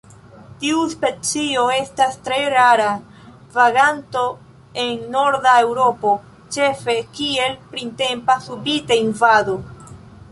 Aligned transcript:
Tiu 0.61 0.77
specio 0.91 1.65
estas 1.73 2.15
tre 2.27 2.37
rara 2.53 2.87
vaganto 3.57 4.23
en 4.85 4.97
norda 5.17 5.53
Eŭropo, 5.67 6.13
ĉefe 6.57 6.97
kiel 7.19 7.55
printempa 7.75 8.39
subita 8.47 8.99
invado. 9.07 9.59